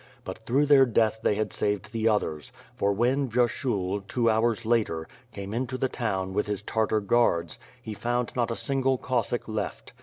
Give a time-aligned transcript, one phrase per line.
[0.25, 5.07] But through their death they had saved the others, for when, Vyershul, two hours later,
[5.31, 9.93] came into the town, with his Tartar guards, he found not a single Cossack left.